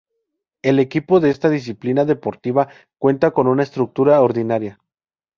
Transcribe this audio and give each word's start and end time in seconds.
El 0.63 0.79
equipo 0.79 1.19
de 1.19 1.29
esta 1.29 1.47
disciplina 1.47 2.05
deportiva 2.05 2.69
cuenta 2.97 3.29
con 3.29 3.45
una 3.45 3.61
estructura 3.61 4.19
ordinaria. 4.21 4.79